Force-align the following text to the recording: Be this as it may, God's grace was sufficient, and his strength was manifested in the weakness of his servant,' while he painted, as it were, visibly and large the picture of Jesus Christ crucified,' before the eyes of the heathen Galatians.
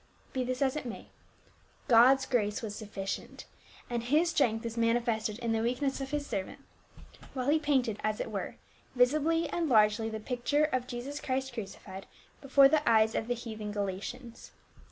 Be 0.33 0.43
this 0.43 0.63
as 0.63 0.75
it 0.75 0.87
may, 0.87 1.09
God's 1.87 2.25
grace 2.25 2.63
was 2.63 2.75
sufficient, 2.75 3.45
and 3.87 4.01
his 4.01 4.31
strength 4.31 4.63
was 4.63 4.75
manifested 4.75 5.37
in 5.37 5.51
the 5.51 5.61
weakness 5.61 6.01
of 6.01 6.09
his 6.09 6.25
servant,' 6.25 6.57
while 7.35 7.51
he 7.51 7.59
painted, 7.59 7.99
as 8.03 8.19
it 8.19 8.31
were, 8.31 8.55
visibly 8.95 9.47
and 9.49 9.69
large 9.69 9.97
the 9.97 10.09
picture 10.19 10.63
of 10.63 10.87
Jesus 10.87 11.21
Christ 11.21 11.53
crucified,' 11.53 12.07
before 12.41 12.67
the 12.67 12.81
eyes 12.89 13.13
of 13.13 13.27
the 13.27 13.35
heathen 13.35 13.71
Galatians. 13.71 14.53